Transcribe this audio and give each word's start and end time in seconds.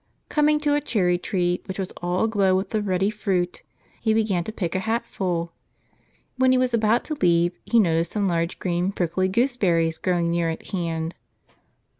Coming 0.29 0.59
to 0.61 0.73
a 0.73 0.81
cherry 0.81 1.19
tree 1.19 1.61
which 1.65 1.77
was 1.77 1.91
all 2.01 2.23
aglow 2.23 2.55
with 2.55 2.71
the 2.71 2.81
ruddy 2.81 3.11
fruit, 3.11 3.61
he 4.01 4.15
began 4.15 4.43
to 4.45 4.51
pick 4.51 4.73
a 4.73 4.79
hatful; 4.79 5.51
when 6.37 6.51
he 6.51 6.57
was 6.57 6.73
about 6.73 7.03
to 7.05 7.17
leave, 7.21 7.53
he 7.65 7.79
noticed 7.79 8.13
some 8.13 8.27
large, 8.27 8.57
green, 8.57 8.91
prickly 8.91 9.27
gooseberries 9.27 9.99
growing 9.99 10.31
near 10.31 10.49
at 10.49 10.69
hand. 10.71 11.13